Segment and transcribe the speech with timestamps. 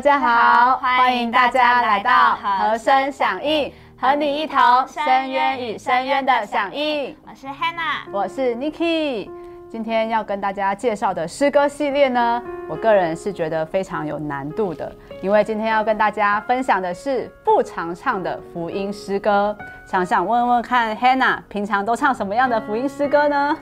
[0.00, 4.58] 大家好，欢迎大家来到和声响应，和你一同
[4.88, 7.14] 深渊与深渊的响应。
[7.28, 9.30] 我是 Hannah，我是 Niki。
[9.68, 14.90] 今天要跟大家介绍的诗歌系列呢，我个人是觉得非常有难度的，
[15.20, 19.54] 因为今天要跟大家分享的是不常唱的福音诗歌。
[19.86, 23.54] 想想问问看，Hannah 平常都唱什么样的福音诗歌呢？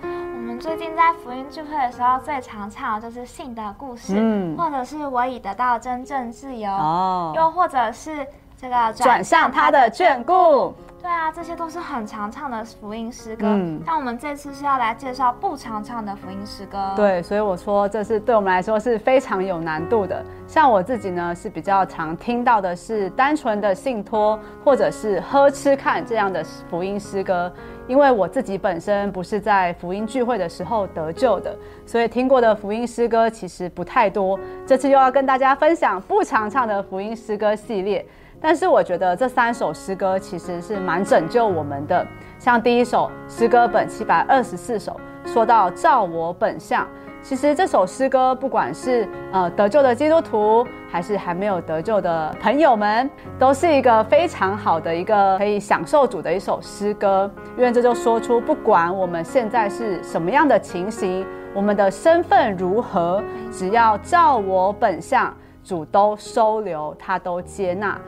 [0.61, 8.27] 最近在福音聚会的时候，最常唱的就是信的故事，嗯，或者是我已得到真正自由，哦，又或者是
[8.61, 10.75] 这个转向他的眷顾。
[11.01, 13.47] 对啊，这些都是很常唱的福音诗歌。
[13.47, 16.93] 嗯，但我们这次是要来介绍不常唱的福音诗歌。
[16.97, 20.25] 对，所以我说这是对我们来说是非常有难度的。
[20.49, 27.51] 像我自己呢，是比较常听到的是单纯的信托，或者是喝吃看这样的福音诗歌。
[27.87, 34.39] 因为我自己本身不是在福音聚会的时候得救的，所以听过的福音诗歌其实不太多。
[34.67, 38.05] 这次又要跟大家分享不常唱的福音诗歌系列。
[38.41, 42.07] 但是我觉得这三首诗歌其实是蛮拯救我们的。
[42.39, 46.87] 像第一首诗歌本七百二十四首，说到照我本相，
[47.21, 57.29] 其实这首诗歌不管是呃得救的基督徒，还是还没有得救的朋友们，都是一个非常好的一个可以享受主的一首诗歌。
[57.57, 67.99] 因为这就说出，不管我们现在是什么样的情形，我们的身份如何，只要照我本相，主都收留，他都接纳。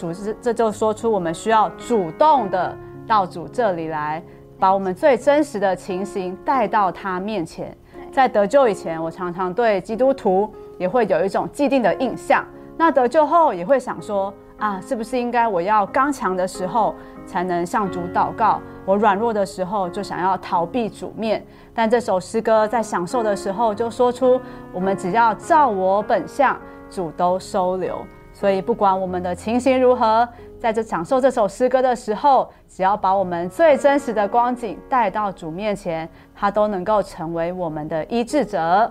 [0.00, 2.74] 主是，这就说出我们需要主动的
[3.06, 4.22] 到主这里来，
[4.58, 7.76] 把我们最真实的情形带到他面前。
[8.10, 12.42] 在得救以前，我常常对基督徒也会有一种既定的印象。
[12.78, 16.94] 那得救后也会想说啊，是不是应该我要刚强的时候
[17.26, 18.58] 才能向主祷告？
[18.86, 21.44] 我软弱的时候就想要逃避主面。
[21.74, 24.40] 但这首诗歌在享受的时候就说出，
[24.72, 26.58] 我们只要照我本相，
[26.88, 27.98] 主都收留。
[28.40, 30.26] 所以，不管我们的情形如何，
[30.58, 38.90] 在这享受这首诗歌的时候，只要把我们最真实的光景带到主面前，他都能够成为我们的医治者。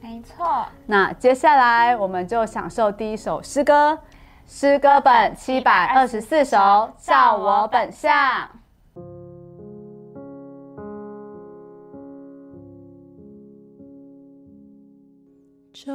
[0.00, 0.46] 没错。
[0.86, 3.98] 那接下来，我们就享受第一首诗歌，
[4.46, 8.12] 诗歌本七百二十四首，照我本相。
[15.72, 15.92] 照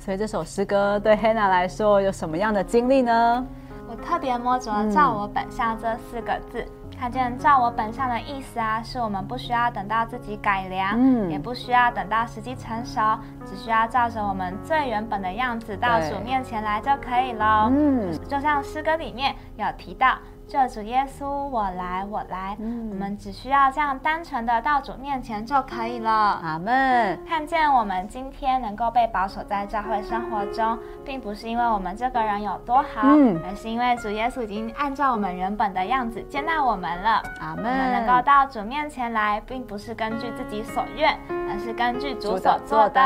[0.00, 3.46] 所以这首诗歌对 Hannah 来说有什么样的经历呢？
[3.86, 6.66] 我特别摸着“照我本相”这四个字。
[6.98, 13.00] 看见照我本相的意思啊，是我们不需要等到自己改良，嗯，也不需要等到时机成熟，
[13.39, 17.68] 只需要照着我们最原本的样子到主面前来就可以了。
[17.70, 20.16] 嗯，就像诗歌里面有提到。
[20.52, 22.56] 这主耶稣，我来，我来。
[22.58, 26.10] 我们只需要这样单纯的到主面前就可以了。
[26.10, 27.24] 阿门。
[27.24, 33.00] 看见我们今天能够被保守在教会生活中，并不是因为我们这个人有多好，
[33.46, 37.22] 而是因为主耶稣已经按照我们原本的样子接纳我们了。
[37.40, 37.58] 阿门。
[37.58, 43.00] 我们能够到主面前来，并不是根据自己所愿，而是根据主所做的。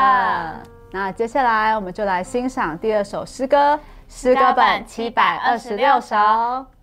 [0.91, 6.74] 那接下来我们就来欣赏第二首诗歌，诗歌本七百二十六首。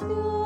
[0.00, 0.37] God's.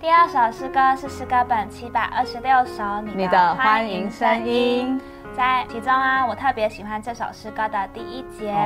[0.00, 4.98] 第二首诗歌是诗歌本七百二十六首，你的欢迎声音。
[5.36, 8.56] 在其中啊，我特别喜欢这首诗歌的第一节，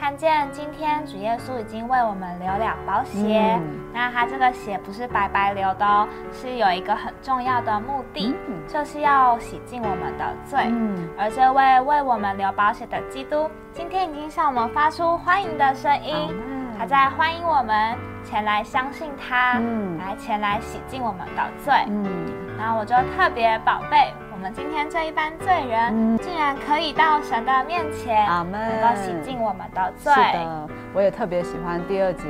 [0.00, 3.60] 看见今天主耶稣已经为我们流了宝血。
[3.92, 8.34] 那他这个血不是白白流的哦，是有一个很重要的目的，
[8.66, 10.58] 就是要洗净我们的罪。
[10.64, 16.34] 嗯而这位为我们流宝血的基督，今天已经向我们发出欢迎的声音，
[16.82, 21.72] 他在欢迎我们前来相信他，嗯来前来洗净我们的罪。
[21.86, 22.04] 嗯
[22.58, 24.12] 然后我就特别宝贝。
[24.32, 30.12] 我们今天这一班罪人，竟然可以到神的面前，能够洗净我们的罪。
[30.12, 32.24] 是的，我也特别喜欢第二节。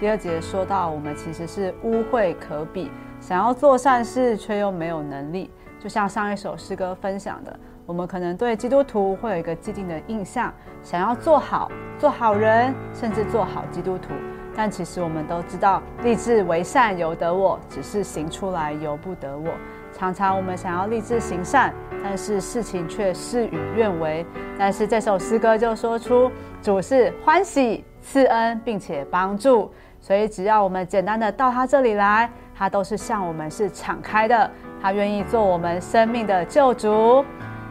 [0.00, 5.50] 第二节说到，我们其实是污秽可比，想要做善事却又没有能力。
[5.78, 7.54] 就像上一首诗歌分享的，
[7.88, 10.52] 我们可能对基督徒会有一个既定的印象，
[10.82, 14.12] 想要做好、做好人，甚至做好基督徒。
[14.54, 19.48] 但其实我们都知道，立志为善由得我，只是行出来由不得我。
[19.90, 21.72] 常常我们想要立志行善，
[22.04, 24.26] 但是事情却事与愿违。
[24.58, 26.30] 但是这首诗歌就说出
[26.60, 37.24] 主是欢喜赐恩，并且帮助，所以只要我们简单的到他这里来，他都是向我们是敞开的，他愿意做我们生命的救主。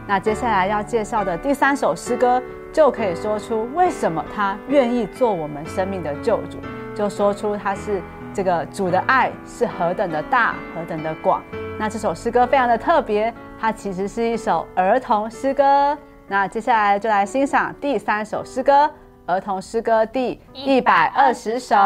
[0.08, 6.56] 那接下来要介绍的第三首诗歌，就可以说出为什么他愿意做我们生命的救主，
[6.94, 8.00] 就说出他是
[8.32, 11.42] 这个主的爱是何等的大，何等的广。
[11.78, 15.96] 那这首诗歌非常的特别，它其实是一首儿童诗歌。
[16.26, 18.90] 那接下来就来欣赏第三首诗歌，
[19.26, 21.76] 儿童诗歌第一百二十首。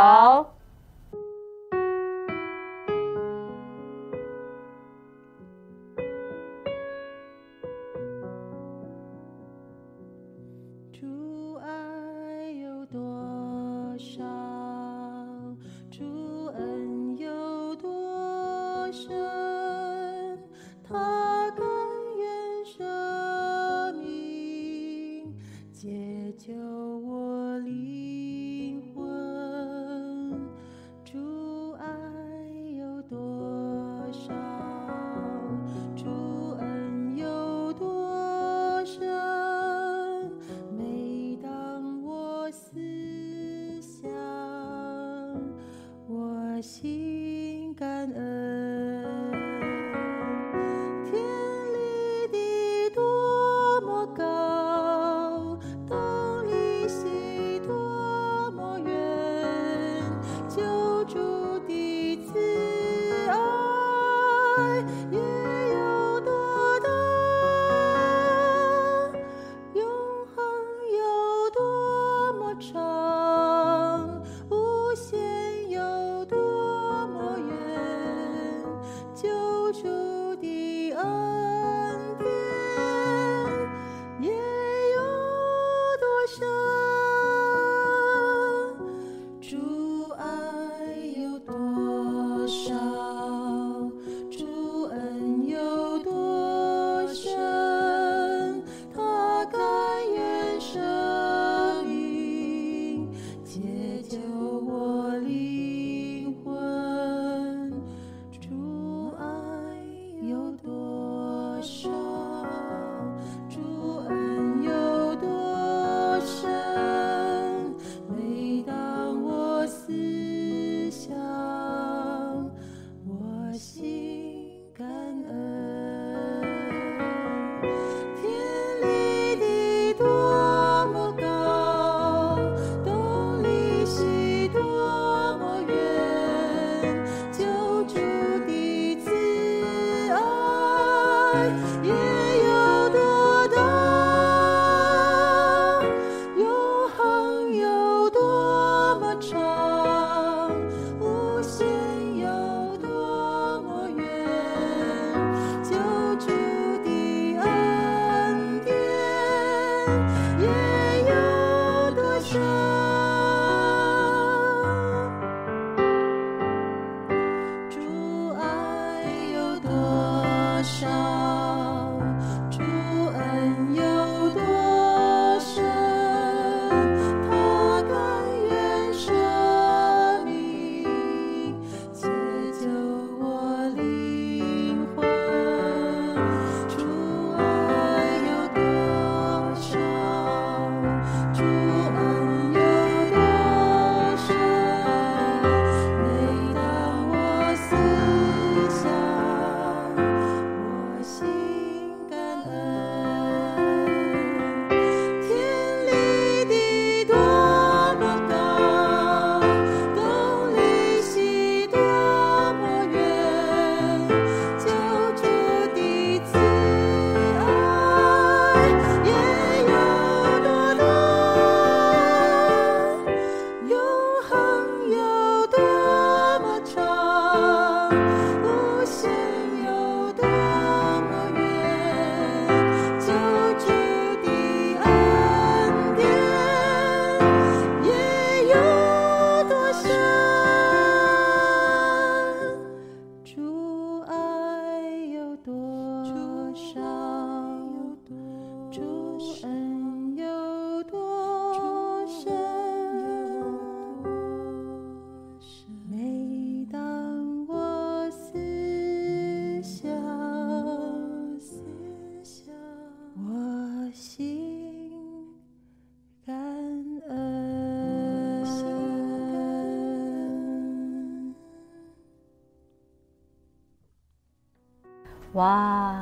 [275.34, 275.94] 哇，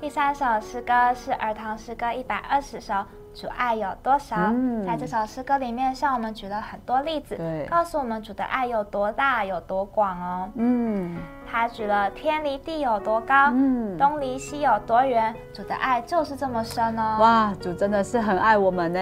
[0.00, 2.92] 第三首诗歌是儿童诗歌一百二十首。
[3.32, 4.36] 主爱有多少？
[4.86, 7.36] 在这首诗歌里面，向我们举了很多例子，
[7.68, 10.48] 告诉我们主的爱有多大、有多广哦。
[10.54, 17.18] 嗯，他举了天离地有多高，嗯，东离西有多远，主的爱就是这么深哦。
[17.20, 18.98] 哇，主真的是很爱我们呢。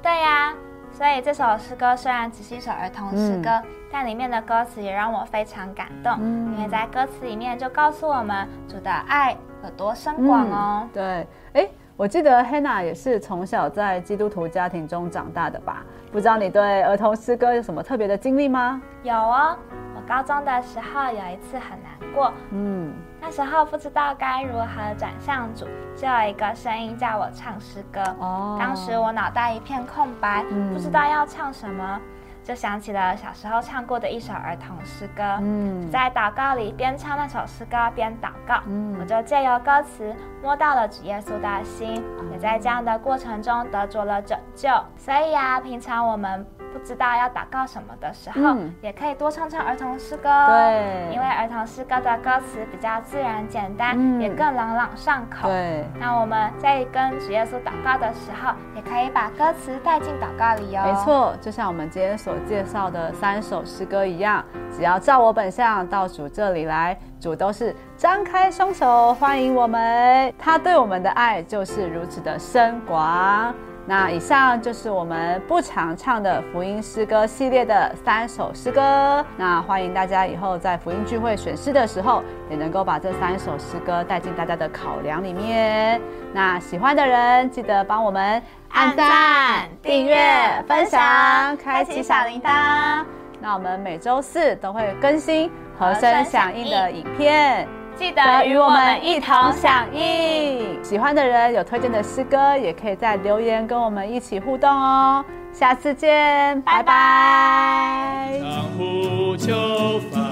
[0.00, 0.54] 对呀，
[0.94, 3.60] 所以这首诗歌虽然只是一首儿童诗歌，
[3.92, 6.18] 但里面的歌词也让我非常感动，
[6.56, 10.88] 因为在歌词里面就告诉我们主的爱有多深广哦。
[10.92, 11.68] 对，哎。
[11.96, 15.84] 我记得 Hannah 也是从小在基督徒家庭中长大的吧？
[16.10, 18.82] 不知道你对儿童诗歌有什么特别的经历吗？
[19.04, 19.56] 有哦，
[19.94, 22.92] 我高中的时候有一次很难过，嗯，
[23.26, 25.64] 那时候不知道该如何转向主，
[25.96, 28.02] 就有一个声音叫我唱诗歌。
[28.18, 31.98] 哦，当时我脑袋一片空白，不知道要唱什么。
[32.42, 44.68] 就想起了小时候唱过的一首儿童诗歌，嗯，在祷告里边唱那首诗歌边祷告，嗯，我就借由歌词摸到了主耶稣的心，也在这样的过程中得着了拯救。
[44.98, 46.46] 所以啊，平常我们。
[46.74, 50.28] 不知道要祷告什么的时候，也可以多唱唱儿童诗歌。
[50.48, 55.46] 对，因为儿童诗歌的歌词比较自然简单，也更朗朗上口。
[55.48, 60.82] 对，那我们在跟主耶稣祷告的时候，也可以把歌词带进祷告里哦。
[60.84, 70.34] 没错，就像我们今天所介绍的三首诗歌一样，只要照我本相到主这里来，主都是张开双手欢迎我们。
[70.36, 73.54] 他对我们的爱就是如此的深广。
[73.86, 79.24] 那以上就是我们不常唱的福音诗歌系列的三首诗歌。
[79.36, 86.00] 那欢迎大家以后在福音聚会选诗的时候，也能够把这三首诗歌带进大家的考量里面。
[86.32, 90.18] 那喜欢的人记得帮我们按赞、订阅、
[90.66, 93.04] 分享、开启小铃铛。
[93.38, 97.68] 那我们每周四都会更新和声响应的影片。
[97.96, 105.24] 记得与我们一同响应，喜欢的人有推荐的诗歌，也可以在留言跟我们一起互动哦。
[105.52, 108.38] 下次见，拜拜。
[108.40, 110.22] 江湖求帆，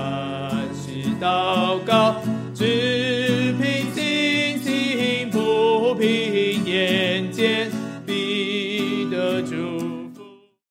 [0.73, 2.17] 西道高，
[2.53, 7.71] 只凭心性，不凭眼见。